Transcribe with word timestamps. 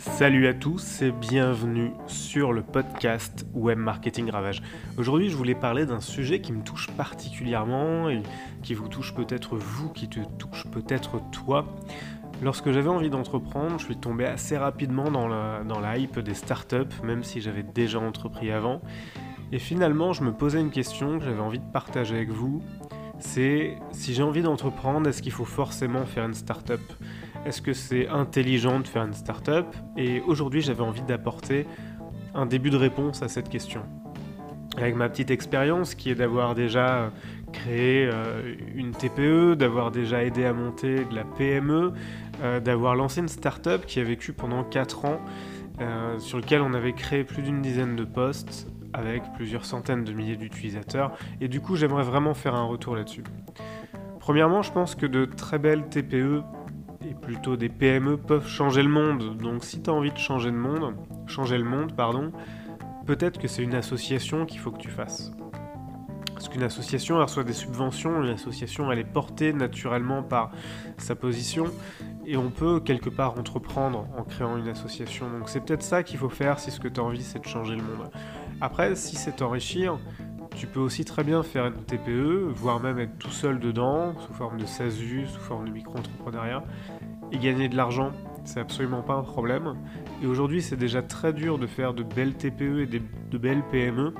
Salut 0.00 0.46
à 0.46 0.54
tous 0.54 1.02
et 1.02 1.12
bienvenue 1.12 1.92
sur 2.06 2.54
le 2.54 2.62
podcast 2.62 3.44
Web 3.52 3.76
Marketing 3.76 4.30
Ravage. 4.30 4.62
Aujourd'hui, 4.96 5.28
je 5.28 5.36
voulais 5.36 5.54
parler 5.54 5.84
d'un 5.84 6.00
sujet 6.00 6.40
qui 6.40 6.54
me 6.54 6.62
touche 6.62 6.90
particulièrement 6.92 8.08
et 8.08 8.22
qui 8.62 8.72
vous 8.72 8.88
touche 8.88 9.14
peut-être 9.14 9.58
vous, 9.58 9.90
qui 9.90 10.08
te 10.08 10.20
touche 10.38 10.64
peut-être 10.72 11.20
toi. 11.32 11.66
Lorsque 12.42 12.70
j'avais 12.70 12.88
envie 12.88 13.10
d'entreprendre, 13.10 13.78
je 13.78 13.84
suis 13.84 13.96
tombé 13.98 14.24
assez 14.24 14.56
rapidement 14.56 15.10
dans 15.10 15.28
la, 15.28 15.98
hype 15.98 16.18
des 16.20 16.34
startups, 16.34 17.02
même 17.04 17.22
si 17.22 17.42
j'avais 17.42 17.62
déjà 17.62 18.00
entrepris 18.00 18.50
avant. 18.50 18.80
Et 19.52 19.58
finalement, 19.58 20.14
je 20.14 20.22
me 20.22 20.32
posais 20.32 20.60
une 20.60 20.70
question 20.70 21.18
que 21.18 21.26
j'avais 21.26 21.42
envie 21.42 21.58
de 21.58 21.72
partager 21.72 22.14
avec 22.14 22.30
vous. 22.30 22.62
C'est 23.18 23.76
si 23.92 24.14
j'ai 24.14 24.22
envie 24.22 24.40
d'entreprendre, 24.40 25.10
est-ce 25.10 25.20
qu'il 25.20 25.32
faut 25.32 25.44
forcément 25.44 26.06
faire 26.06 26.24
une 26.24 26.32
startup? 26.32 26.80
Est-ce 27.46 27.62
que 27.62 27.72
c'est 27.72 28.08
intelligent 28.08 28.80
de 28.80 28.86
faire 28.86 29.04
une 29.04 29.14
startup? 29.14 29.66
Et 29.96 30.20
aujourd'hui, 30.26 30.60
j'avais 30.60 30.82
envie 30.82 31.02
d'apporter 31.02 31.66
un 32.34 32.46
début 32.46 32.70
de 32.70 32.76
réponse 32.76 33.22
à 33.22 33.28
cette 33.28 33.48
question. 33.48 33.82
Avec 34.76 34.94
ma 34.94 35.08
petite 35.08 35.30
expérience 35.30 35.94
qui 35.94 36.10
est 36.10 36.14
d'avoir 36.14 36.54
déjà 36.54 37.10
créé 37.52 38.08
euh, 38.12 38.54
une 38.74 38.92
TPE, 38.92 39.54
d'avoir 39.56 39.90
déjà 39.90 40.22
aidé 40.22 40.44
à 40.44 40.52
monter 40.52 41.04
de 41.04 41.14
la 41.14 41.24
PME, 41.24 41.92
euh, 42.42 42.60
d'avoir 42.60 42.94
lancé 42.94 43.20
une 43.20 43.28
startup 43.28 43.84
qui 43.86 44.00
a 44.00 44.04
vécu 44.04 44.32
pendant 44.32 44.62
4 44.62 45.04
ans, 45.06 45.20
euh, 45.80 46.18
sur 46.18 46.38
lequel 46.38 46.60
on 46.60 46.74
avait 46.74 46.92
créé 46.92 47.24
plus 47.24 47.42
d'une 47.42 47.62
dizaine 47.62 47.96
de 47.96 48.04
postes 48.04 48.68
avec 48.92 49.22
plusieurs 49.34 49.64
centaines 49.64 50.04
de 50.04 50.12
milliers 50.12 50.36
d'utilisateurs. 50.36 51.12
Et 51.40 51.48
du 51.48 51.60
coup, 51.60 51.76
j'aimerais 51.76 52.04
vraiment 52.04 52.34
faire 52.34 52.54
un 52.54 52.64
retour 52.64 52.96
là-dessus. 52.96 53.24
Premièrement, 54.18 54.62
je 54.62 54.72
pense 54.72 54.94
que 54.94 55.06
de 55.06 55.24
très 55.24 55.58
belles 55.58 55.88
TPE 55.88 56.42
et 57.04 57.14
plutôt 57.14 57.56
des 57.56 57.68
PME 57.68 58.16
peuvent 58.16 58.46
changer 58.46 58.82
le 58.82 58.88
monde. 58.88 59.36
Donc 59.36 59.64
si 59.64 59.82
tu 59.82 59.90
as 59.90 59.92
envie 59.92 60.12
de 60.12 60.18
changer 60.18 60.50
le 60.50 60.56
monde, 60.56 60.94
changer 61.26 61.58
le 61.58 61.64
monde, 61.64 61.94
pardon, 61.94 62.32
peut-être 63.06 63.38
que 63.38 63.48
c'est 63.48 63.62
une 63.62 63.74
association 63.74 64.46
qu'il 64.46 64.60
faut 64.60 64.70
que 64.70 64.80
tu 64.80 64.90
fasses. 64.90 65.32
Parce 66.34 66.48
qu'une 66.48 66.62
association 66.62 67.18
reçoit 67.18 67.44
des 67.44 67.52
subventions, 67.52 68.22
une 68.22 68.30
association 68.30 68.90
elle 68.90 68.98
est 68.98 69.04
portée 69.04 69.52
naturellement 69.52 70.22
par 70.22 70.52
sa 70.96 71.14
position 71.14 71.66
et 72.24 72.36
on 72.36 72.50
peut 72.50 72.80
quelque 72.80 73.10
part 73.10 73.38
entreprendre 73.38 74.06
en 74.16 74.22
créant 74.22 74.56
une 74.56 74.68
association. 74.68 75.30
Donc 75.30 75.48
c'est 75.48 75.60
peut-être 75.60 75.82
ça 75.82 76.02
qu'il 76.02 76.18
faut 76.18 76.30
faire 76.30 76.58
si 76.58 76.70
ce 76.70 76.80
que 76.80 76.88
tu 76.88 77.00
as 77.00 77.02
envie 77.02 77.22
c'est 77.22 77.40
de 77.40 77.46
changer 77.46 77.76
le 77.76 77.82
monde. 77.82 78.10
Après, 78.62 78.94
si 78.94 79.16
c'est 79.16 79.40
enrichir, 79.42 79.98
tu 80.56 80.66
peux 80.66 80.80
aussi 80.80 81.04
très 81.04 81.24
bien 81.24 81.42
faire 81.42 81.66
une 81.66 81.84
TPE, 81.84 82.50
voire 82.52 82.80
même 82.80 82.98
être 82.98 83.18
tout 83.18 83.30
seul 83.30 83.58
dedans, 83.58 84.14
sous 84.18 84.32
forme 84.32 84.58
de 84.58 84.66
SASU, 84.66 85.26
sous 85.26 85.40
forme 85.40 85.66
de 85.66 85.72
micro-entrepreneuriat, 85.72 86.62
et 87.32 87.38
gagner 87.38 87.68
de 87.68 87.76
l'argent. 87.76 88.12
C'est 88.44 88.60
absolument 88.60 89.02
pas 89.02 89.14
un 89.14 89.22
problème. 89.22 89.76
Et 90.22 90.26
aujourd'hui, 90.26 90.62
c'est 90.62 90.76
déjà 90.76 91.02
très 91.02 91.32
dur 91.32 91.58
de 91.58 91.66
faire 91.66 91.94
de 91.94 92.02
belles 92.02 92.34
TPE 92.34 92.80
et 92.80 92.86
de 92.86 93.38
belles 93.38 93.62
PME. 93.70 94.14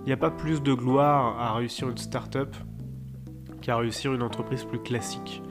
Il 0.00 0.06
n'y 0.06 0.12
a 0.12 0.16
pas 0.16 0.30
plus 0.30 0.62
de 0.62 0.72
gloire 0.72 1.40
à 1.40 1.54
réussir 1.54 1.88
une 1.88 1.98
start-up 1.98 2.54
qu'à 3.60 3.76
réussir 3.76 4.14
une 4.14 4.22
entreprise 4.22 4.64
plus 4.64 4.78
classique. 4.78 5.42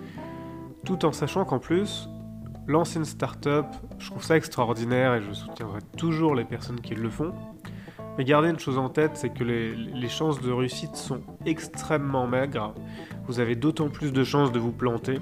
Tout 0.86 1.06
en 1.06 1.12
sachant 1.12 1.46
qu'en 1.46 1.60
plus, 1.60 2.08
lancer 2.68 3.00
une 3.00 3.06
start-up, 3.06 3.66
je 4.00 4.10
trouve 4.10 4.24
ça 4.24 4.38
extraordinaire 4.38 5.16
et 5.16 5.22
je 5.22 5.34
soutiendrai 5.34 5.80
toujours 5.98 6.36
les 6.36 6.46
personnes 6.46 6.80
qui 6.80 6.96
le 6.96 7.10
font. 7.10 7.34
Mais 8.18 8.24
gardez 8.24 8.50
une 8.50 8.60
chose 8.60 8.78
en 8.78 8.90
tête, 8.90 9.12
c'est 9.16 9.30
que 9.30 9.44
les, 9.44 10.10
chances 10.10 10.42
de 10.42 10.52
réussite 10.52 10.96
sont 10.96 11.22
extrêmement 11.46 12.28
maigres. 12.28 12.74
Vous 13.28 13.40
avez 13.40 13.56
d'autant 13.56 13.90
plus 13.90 14.14
de 14.14 14.24
chances 14.24 14.52
de 14.52 14.60
vous 14.60 14.72
planter. 14.72 15.20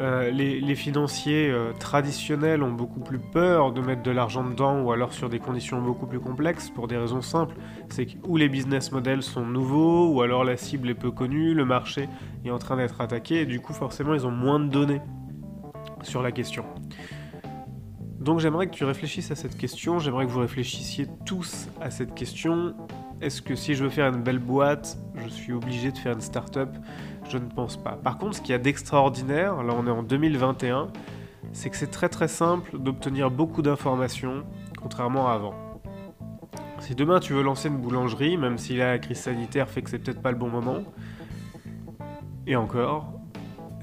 Euh, 0.00 0.30
les, 0.30 0.74
financiers 0.74 1.48
euh, 1.50 1.72
traditionnels 1.78 2.62
ont 2.62 2.72
beaucoup 2.72 2.98
plus 2.98 3.20
peur 3.20 3.72
de 3.72 3.80
mettre 3.80 4.02
de 4.02 4.10
l'argent 4.10 4.42
dedans 4.42 4.82
ou 4.82 4.90
alors 4.90 5.12
sur 5.12 5.28
des 5.28 5.38
conditions 5.38 5.80
beaucoup 5.80 6.06
plus 6.06 6.18
complexes 6.18 6.68
pour 6.68 6.88
des 6.88 6.96
raisons 6.96 7.22
simples. 7.22 7.54
C'est 7.88 8.06
que 8.06 8.16
ou 8.26 8.36
les 8.36 8.48
business 8.48 8.90
models 8.90 9.22
sont 9.22 9.46
nouveaux 9.46 10.12
ou 10.12 10.20
alors 10.20 10.42
la 10.44 10.56
cible 10.56 10.90
est 10.90 10.94
peu 10.94 11.12
connue, 11.12 11.54
le 11.54 11.64
marché 11.64 12.08
est 12.44 12.50
en 12.50 12.58
train 12.58 12.76
d'être 12.76 13.00
attaqué 13.00 13.42
et 13.42 13.46
du 13.46 13.60
coup 13.60 13.72
forcément 13.72 14.14
ils 14.14 14.26
ont 14.26 14.32
moins 14.32 14.58
de 14.58 14.68
données 14.68 15.00
sur 16.02 16.22
la 16.22 16.32
question. 16.32 16.64
Donc 18.24 18.40
j'aimerais 18.40 18.68
que 18.68 18.72
tu 18.72 18.84
réfléchisses 18.84 19.30
à 19.30 19.34
cette 19.34 19.54
question, 19.58 19.98
j'aimerais 19.98 20.24
que 20.24 20.30
vous 20.30 20.40
réfléchissiez 20.40 21.06
tous 21.26 21.68
à 21.82 21.90
cette 21.90 22.14
question. 22.14 22.74
Est-ce 23.20 23.42
que 23.42 23.54
si 23.54 23.74
je 23.74 23.84
veux 23.84 23.90
faire 23.90 24.08
une 24.08 24.22
belle 24.22 24.38
boîte, 24.38 24.96
je 25.14 25.28
suis 25.28 25.52
obligé 25.52 25.92
de 25.92 25.98
faire 25.98 26.14
une 26.14 26.22
start-up? 26.22 26.70
Je 27.28 27.36
ne 27.36 27.44
pense 27.44 27.76
pas. 27.76 27.98
Par 28.02 28.16
contre, 28.16 28.36
ce 28.36 28.40
qu'il 28.40 28.52
y 28.52 28.54
a 28.54 28.58
d'extraordinaire, 28.58 29.62
là 29.62 29.74
on 29.76 29.86
est 29.86 29.90
en 29.90 30.02
2021, 30.02 30.88
c'est 31.52 31.68
que 31.68 31.76
c'est 31.76 31.90
très 31.90 32.08
très 32.08 32.28
simple 32.28 32.78
d'obtenir 32.78 33.30
beaucoup 33.30 33.60
d'informations, 33.60 34.44
contrairement 34.80 35.28
à 35.28 35.34
avant. 35.34 35.54
Si 36.80 36.94
demain 36.94 37.20
tu 37.20 37.34
veux 37.34 37.42
lancer 37.42 37.68
une 37.68 37.76
boulangerie, 37.76 38.38
même 38.38 38.56
si 38.56 38.74
la 38.74 38.98
crise 38.98 39.18
sanitaire 39.18 39.68
fait 39.68 39.82
que 39.82 39.90
c'est 39.90 39.98
peut-être 39.98 40.22
pas 40.22 40.30
le 40.30 40.38
bon 40.38 40.48
moment, 40.48 40.78
et 42.46 42.56
encore, 42.56 43.12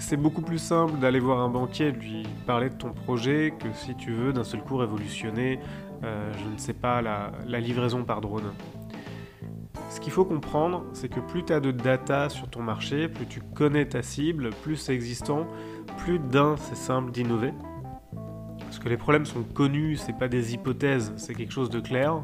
c'est 0.02 0.18
beaucoup 0.18 0.42
plus 0.42 0.58
simple 0.58 1.00
d'aller 1.00 1.20
voir 1.20 1.40
un 1.40 1.50
banquier 1.50 1.88
et 1.88 1.92
lui 1.92 2.24
parler 2.46 2.70
de 2.70 2.76
ton 2.76 2.92
projet 2.92 3.54
que 3.58 3.68
si 3.74 3.96
tu 3.96 4.12
veux 4.12 4.34
d'un 4.34 4.44
seul 4.44 4.62
coup 4.62 4.78
révolutionner, 4.78 5.60
euh, 6.04 6.32
je 6.34 6.50
ne 6.52 6.58
sais 6.58 6.74
pas, 6.74 7.02
la, 7.02 7.60
livraison 7.60 8.04
par 8.04 8.20
drone. 8.20 8.52
Ce 9.90 10.00
qu'il 10.00 10.12
faut 10.12 10.26
comprendre, 10.26 10.86
c'est 10.94 11.08
que 11.08 11.20
plus 11.20 11.46
tu 11.46 11.54
as 11.54 11.60
de 11.60 11.72
data 11.72 12.30
sur 12.30 12.50
ton 12.50 12.64
marché, 12.64 13.08
plus 13.08 13.28
tu 13.28 13.42
connais 13.54 13.86
ta 13.86 14.02
cible, 14.02 14.50
plus 14.64 14.76
c'est 14.76 14.94
existant, 14.94 15.46
plus 15.98 16.18
d'un 16.18 16.58
c'est 16.58 16.76
simple 16.76 17.12
d'innover. 17.12 17.54
Parce 18.60 18.80
que 18.80 18.90
les 18.90 18.98
problèmes 18.98 19.26
sont 19.26 19.44
connus, 19.44 19.98
c'est 19.98 20.18
pas 20.18 20.28
des 20.28 20.54
hypothèses, 20.54 21.14
c'est 21.18 21.36
quelque 21.36 21.54
chose 21.54 21.70
de 21.70 21.80
clair. 21.80 22.24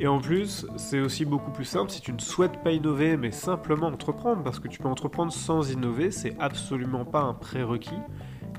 Et 0.00 0.06
en 0.06 0.20
plus, 0.20 0.64
c'est 0.76 1.00
aussi 1.00 1.24
beaucoup 1.24 1.50
plus 1.50 1.64
simple 1.64 1.90
si 1.90 2.00
tu 2.00 2.12
ne 2.12 2.20
souhaites 2.20 2.62
pas 2.62 2.70
innover, 2.70 3.16
mais 3.16 3.32
simplement 3.32 3.88
entreprendre, 3.88 4.44
parce 4.44 4.60
que 4.60 4.68
tu 4.68 4.78
peux 4.78 4.88
entreprendre 4.88 5.32
sans 5.32 5.72
innover, 5.72 6.12
c'est 6.12 6.36
absolument 6.38 7.04
pas 7.04 7.20
un 7.20 7.34
prérequis. 7.34 7.98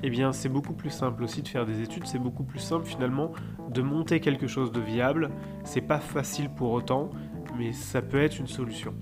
Eh 0.02 0.10
bien, 0.10 0.32
c'est 0.32 0.50
beaucoup 0.50 0.74
plus 0.74 0.90
simple 0.90 1.22
aussi 1.22 1.40
de 1.42 1.48
faire 1.48 1.64
des 1.64 1.80
études, 1.82 2.06
c'est 2.06 2.18
beaucoup 2.18 2.42
plus 2.42 2.58
simple 2.58 2.86
finalement 2.86 3.32
de 3.70 3.80
monter 3.80 4.20
quelque 4.20 4.46
chose 4.46 4.70
de 4.70 4.80
viable. 4.80 5.30
C'est 5.64 5.80
pas 5.80 5.98
facile 5.98 6.50
pour 6.50 6.72
autant, 6.72 7.10
mais 7.58 7.72
ça 7.72 8.02
peut 8.02 8.20
être 8.20 8.38
une 8.38 8.46
solution. 8.46 8.94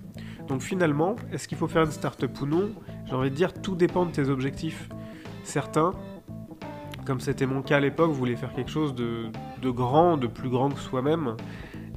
Donc 0.47 0.63
finalement, 0.63 1.17
est-ce 1.33 1.49
qu'il 1.49 1.59
faut 1.59 1.69
faire 1.69 1.83
une 1.83 1.91
start-up 1.91 2.41
ou 2.41 2.47
non? 2.47 2.71
J'ai 3.07 3.15
envie 3.15 3.31
de 3.31 3.35
dire, 3.35 3.53
tout 3.53 3.75
dépend 3.75 4.07
de 4.07 4.13
tes 4.13 4.29
objectifs. 4.29 4.89
Certains, 5.43 5.93
comme 7.05 7.21
c'était 7.21 7.47
mon 7.47 7.63
cas 7.63 7.79
à 7.79 7.81
l'époque, 7.81 8.11
voulaient 8.11 8.37
faire 8.37 8.53
quelque 8.53 8.71
chose 8.71 8.95
de, 8.95 9.27
de 9.61 9.71
grand, 9.71 10.17
de 10.17 10.27
plus 10.27 10.49
grand 10.49 10.71
que 10.71 10.81
soi-même. 10.81 11.37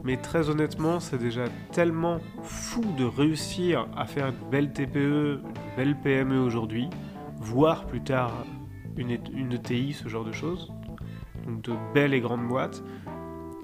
Mais 0.04 0.18
très 0.18 0.50
honnêtement, 0.50 1.00
c'est 1.00 1.18
déjà 1.18 1.46
tellement 1.72 2.20
fou 2.42 2.82
de 2.98 3.06
réussir 3.06 3.88
à 3.96 4.06
faire 4.06 4.28
une 4.28 4.50
belle 4.50 4.74
TPE, 4.74 5.42
une 5.44 5.76
belle 5.78 5.96
PME 5.96 6.40
aujourd'hui, 6.40 6.90
voire 7.38 7.86
plus 7.86 8.02
tard 8.02 8.46
une, 8.98 9.18
une 9.34 9.54
ETI, 9.54 9.94
ce 9.94 10.08
genre 10.08 10.26
de 10.26 10.32
choses, 10.32 10.72
donc 11.46 11.62
de 11.62 11.74
belles 11.94 12.14
et 12.14 12.20
grandes 12.20 12.48
boîtes, 12.48 12.84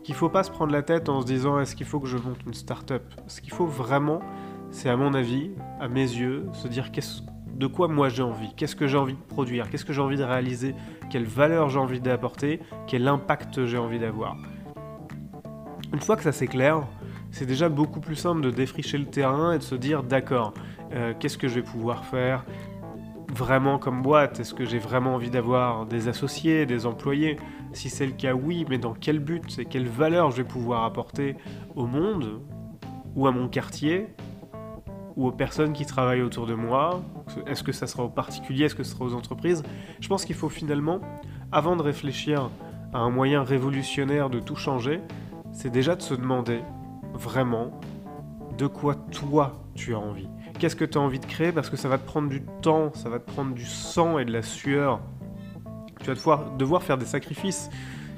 qu'il 0.04 0.14
ne 0.14 0.20
faut 0.20 0.30
pas 0.30 0.44
se 0.44 0.52
prendre 0.52 0.72
la 0.72 0.84
tête 0.84 1.10
en 1.10 1.22
se 1.22 1.26
disant 1.26 1.60
est-ce 1.60 1.76
qu'il 1.76 1.86
faut 1.86 2.00
que 2.00 2.08
je 2.08 2.18
monte 2.18 2.42
une 2.46 2.54
start-up? 2.54 3.04
Ce 3.28 3.42
qu'il 3.42 3.52
faut 3.52 3.66
vraiment, 3.66 4.22
c'est 4.70 4.90
à 4.90 4.96
mon 4.96 5.14
avis, 5.14 5.52
à 5.80 5.88
mes 5.88 6.02
yeux, 6.02 6.48
se 6.54 6.68
dire 6.68 6.92
de 7.56 7.68
quoi 7.68 7.88
moi 7.88 8.10
j'ai 8.10 8.22
envie, 8.22 8.54
qu'est-ce 8.56 8.76
que 8.76 8.88
j'ai 8.88 8.98
envie 8.98 9.16
de 9.16 9.20
produire, 9.20 9.70
qu'est-ce 9.70 9.86
que 9.86 9.94
j'ai 9.94 10.02
envie 10.02 10.18
de 10.18 10.24
réaliser, 10.24 10.76
quelle 11.10 11.26
valeur 11.26 11.70
j'ai 11.70 11.80
envie 11.80 12.00
d'apporter, 12.00 12.62
quel 12.86 13.08
impact 13.08 13.66
j'ai 13.66 13.78
envie 13.78 14.00
d'avoir. 14.00 14.38
Une 15.94 16.02
fois 16.02 16.18
que 16.18 16.24
ça 16.24 16.32
c'est 16.32 16.48
clair, 16.48 16.84
c'est 17.32 17.46
déjà 17.46 17.70
beaucoup 17.70 18.00
plus 18.00 18.16
simple 18.16 18.42
de 18.42 18.52
défricher 18.52 18.98
le 18.98 19.06
terrain 19.06 19.54
et 19.54 19.58
de 19.58 19.64
se 19.64 19.76
dire 19.76 20.04
d'accord, 20.04 20.54
euh, 20.94 21.14
qu'est-ce 21.18 21.38
que 21.38 21.48
je 21.48 21.56
vais 21.56 21.62
pouvoir 21.62 22.06
faire 22.06 22.46
vraiment 23.34 23.78
comme 23.78 24.02
boîte? 24.02 24.40
Est-ce 24.40 24.54
que 24.54 24.66
j'ai 24.66 24.80
vraiment 24.80 25.16
envie 25.16 25.30
d'avoir 25.30 25.86
des 25.86 26.08
associés, 26.08 26.66
des 26.66 26.86
employés? 26.86 27.38
Si 27.74 27.90
c'est 27.90 28.06
le 28.06 28.12
cas, 28.12 28.34
oui, 28.34 28.66
mais 28.70 28.78
dans 28.78 28.94
quel 28.94 29.20
but 29.20 29.60
et 29.60 29.66
quelle 29.66 29.88
valeur 29.88 30.32
je 30.32 30.38
vais 30.38 30.48
pouvoir 30.48 30.84
apporter 30.84 31.36
au 31.76 31.88
monde 31.88 32.42
ou 33.16 33.28
à 33.28 33.32
mon 33.32 33.48
quartier 33.48 34.08
ou 35.16 35.28
aux 35.28 35.32
personnes 35.32 35.74
qui 35.74 35.86
travaillent 35.86 36.22
autour 36.22 36.48
de 36.48 36.54
moi? 36.54 37.02
Est-ce 37.46 37.64
que 37.64 37.72
ça 37.72 37.88
sera 37.88 38.04
aux 38.04 38.10
particuliers? 38.10 38.66
Est-ce 38.66 38.76
que 38.76 38.84
ce 38.84 38.92
sera 38.92 39.06
aux 39.06 39.14
entreprises? 39.14 39.64
Je 40.00 40.08
pense 40.08 40.26
qu'il 40.26 40.36
faut 40.36 40.50
finalement, 40.50 41.00
avant 41.52 41.76
de 41.76 41.82
réfléchir 41.82 42.50
à 42.94 43.00
un 43.00 43.10
moyen 43.10 43.44
révolutionnaire 43.44 44.30
de 44.30 44.40
tout 44.40 44.56
changer, 44.56 45.02
c'est 45.52 45.70
déjà 45.70 45.96
de 45.96 46.02
se 46.02 46.14
demander 46.14 46.62
vraiment 47.14 47.72
de 48.58 48.68
quoi 48.68 48.96
toi 48.96 49.64
tu 49.76 49.94
as 49.94 50.00
envie. 50.00 50.28
Qu'est-ce 50.60 50.76
que 50.76 50.86
tu 50.86 50.98
as 50.98 51.02
envie 51.02 51.20
de 51.20 51.26
créer? 51.26 51.52
Parce 51.52 51.70
que 51.70 51.78
ça 51.78 51.88
va 51.88 51.98
te 51.98 52.06
prendre 52.06 52.30
du 52.30 52.42
temps, 52.62 52.92
ça 52.94 53.10
va 53.10 53.20
te 53.20 53.30
prendre 53.30 53.54
du 53.54 53.66
sang 53.66 54.18
et 54.18 54.26
de 54.26 54.32
la 54.32 54.42
sueur. 54.42 55.00
Tu 56.00 56.08
vas 56.08 56.16
devoir, 56.16 56.52
devoir 56.58 56.84
faire 56.84 56.98
des 56.98 57.06
sacrifices 57.06 57.70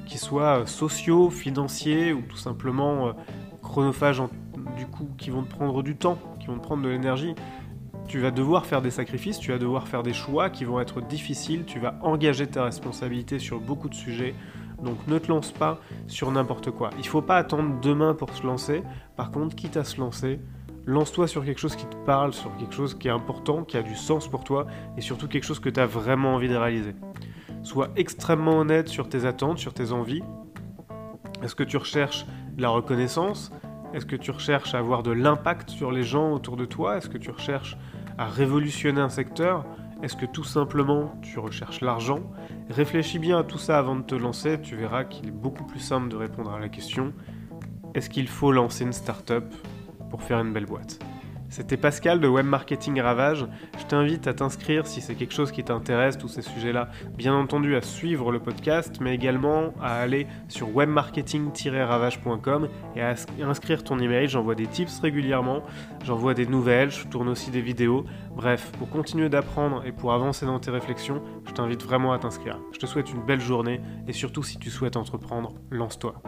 qui 0.06 0.18
soient 0.18 0.62
euh, 0.62 0.66
sociaux, 0.66 1.30
financiers 1.30 2.14
ou 2.14 2.22
tout 2.22 2.38
simplement 2.38 3.08
euh, 3.08 3.12
chronophages 3.62 4.22
du 4.76 4.86
coup 4.88 5.10
qui 5.18 5.30
vont 5.30 5.44
te 5.44 5.50
prendre 5.50 5.84
du 5.84 5.96
temps, 5.96 6.18
qui 6.40 6.48
vont 6.48 6.58
te 6.58 6.64
prendre 6.64 6.84
de 6.84 6.90
l'énergie. 6.90 7.36
Tu 8.08 8.20
vas 8.20 8.32
devoir 8.32 8.66
faire 8.66 8.82
des 8.82 8.90
sacrifices, 8.90 9.38
tu 9.38 9.52
vas 9.52 9.60
devoir 9.60 9.88
faire 9.88 10.02
des 10.02 10.14
choix 10.14 10.50
qui 10.50 10.66
vont 10.66 10.80
être 10.80 11.00
difficiles, 11.02 11.66
tu 11.66 11.80
vas 11.80 12.00
engager 12.02 12.48
ta 12.48 12.64
responsabilité 12.64 13.38
sur 13.38 13.60
beaucoup 13.60 13.88
de 13.88 13.94
sujets, 13.94 14.34
Donc 14.84 15.08
ne 15.08 15.18
te 15.18 15.28
lance 15.28 15.52
pas 15.52 15.80
sur 16.08 16.32
n'importe 16.32 16.72
quoi. 16.72 16.90
Il 16.98 17.08
faut 17.08 17.22
pas 17.22 17.38
attendre 17.38 17.80
demain 17.82 18.14
pour 18.14 18.34
se 18.34 18.46
lancer. 18.46 18.84
Par 19.16 19.32
contre, 19.32 19.56
quitte 19.56 19.78
à 19.78 19.84
se 19.84 20.00
lancer, 20.00 20.40
lance-toi 20.86 21.28
sur 21.28 21.44
quelque 21.44 21.60
chose 21.60 21.76
qui 21.76 21.86
te 21.86 21.96
parle, 22.06 22.34
sur 22.34 22.56
quelque 22.58 22.74
chose 22.74 22.94
qui 22.98 23.08
est 23.08 23.12
important, 23.12 23.64
qui 23.64 23.78
a 23.78 23.82
du 23.82 23.96
sens 23.96 24.28
pour 24.28 24.44
toi, 24.44 24.66
et 24.98 25.02
surtout 25.02 25.28
quelque 25.28 25.44
chose 25.44 25.60
que 25.60 25.70
tu 25.70 25.80
as 25.80 25.86
vraiment 25.86 26.36
envie 26.36 26.50
de 26.50 26.56
réaliser. 26.56 26.96
Sois 27.64 27.90
extrêmement 27.96 28.58
honnête 28.58 28.88
sur 28.88 29.10
tes 29.10 29.26
attentes, 29.26 29.58
sur 29.58 29.74
tes 29.74 29.92
envies. 29.92 30.24
Est-ce 31.44 31.56
que 31.56 31.64
tu 31.64 31.78
recherches 31.78 32.26
de 32.56 32.62
la 32.62 32.70
reconnaissance? 32.70 33.52
Est-ce 33.94 34.06
que 34.06 34.16
tu 34.16 34.32
recherches 34.32 34.76
à 34.76 34.80
avoir 34.80 35.04
de 35.04 35.12
l'impact 35.12 35.70
sur 35.70 35.92
les 35.92 36.04
gens 36.04 36.32
autour 36.34 36.58
de 36.58 36.66
toi? 36.66 36.98
Est-ce 36.98 37.10
que 37.10 37.18
tu 37.18 37.32
recherches 37.32 37.78
à 38.18 38.26
révolutionner 38.26 39.02
un 39.02 39.10
secteur? 39.10 39.66
Est-ce 40.02 40.16
que 40.16 40.26
tout 40.26 40.44
simplement 40.44 41.14
tu 41.22 41.40
recherches 41.40 41.82
l'argent? 41.82 42.22
Réfléchis 42.70 43.20
bien 43.20 43.40
à 43.40 43.44
tout 43.44 43.58
ça 43.58 43.78
avant 43.78 43.96
de 43.96 44.04
te 44.04 44.16
lancer, 44.16 44.62
tu 44.62 44.76
verras 44.76 45.04
qu'il 45.04 45.28
est 45.28 45.32
beaucoup 45.32 45.66
plus 45.66 45.80
simple 45.80 46.08
de 46.08 46.16
répondre 46.16 46.52
à 46.52 46.60
la 46.60 46.70
question 46.70 47.14
est-ce 47.96 48.10
qu'il 48.10 48.28
faut 48.28 48.52
lancer 48.52 48.84
une 48.84 48.94
start-up 48.94 49.52
pour 50.12 50.22
faire 50.22 50.40
une 50.40 50.54
belle 50.54 50.68
boîte? 50.68 51.00
C'était 51.50 51.78
Pascal 51.78 52.20
de 52.20 52.28
Web 52.28 52.46
Marketing 52.46 53.00
Ravage. 53.02 53.46
Je 53.78 53.86
t'invite 53.86 54.28
à 54.28 54.34
t'inscrire 54.34 54.86
si 54.88 55.02
c'est 55.02 55.16
quelque 55.16 55.34
chose 55.34 55.52
qui 55.52 55.64
t'intéresse, 55.64 56.18
tous 56.18 56.28
ces 56.28 56.42
sujets-là. 56.42 56.90
Bien 57.18 57.34
entendu, 57.34 57.76
à 57.76 57.82
suivre 57.82 58.32
le 58.32 58.40
podcast, 58.40 58.98
mais 59.02 59.16
également 59.16 59.74
à 59.82 59.96
aller 59.96 60.28
sur 60.48 60.76
webmarketing-ravage.com 60.76 62.70
et 62.96 63.02
à 63.02 63.16
inscrire 63.44 63.84
ton 63.84 64.00
email. 64.00 64.28
J'envoie 64.28 64.56
des 64.56 64.68
tips 64.68 65.00
régulièrement, 65.00 65.64
j'envoie 66.04 66.34
des 66.34 66.46
nouvelles, 66.46 66.92
je 66.92 67.08
tourne 67.08 67.30
aussi 67.30 67.52
des 67.52 67.62
vidéos. 67.62 68.06
Bref, 68.36 68.72
pour 68.78 68.90
continuer 68.90 69.30
d'apprendre 69.30 69.84
et 69.86 69.92
pour 69.92 70.14
avancer 70.14 70.46
dans 70.46 70.60
tes 70.60 70.72
réflexions, 70.72 71.22
je 71.48 71.54
t'invite 71.54 71.84
vraiment 71.84 72.14
à 72.14 72.20
t'inscrire. 72.20 72.60
Je 72.74 72.80
te 72.80 72.86
souhaite 72.86 73.12
une 73.12 73.22
belle 73.22 73.42
journée 73.42 73.82
et 74.08 74.14
surtout 74.14 74.44
si 74.44 74.60
tu 74.60 74.70
souhaites 74.70 74.98
entreprendre, 74.98 75.54
lance-toi. 75.72 76.22